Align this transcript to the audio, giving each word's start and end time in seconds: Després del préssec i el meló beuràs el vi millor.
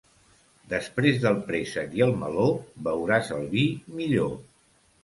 Després 0.71 1.19
del 1.25 1.37
préssec 1.51 1.93
i 1.99 2.03
el 2.09 2.17
meló 2.25 2.49
beuràs 2.89 3.35
el 3.39 3.49
vi 3.57 3.65
millor. 4.01 4.37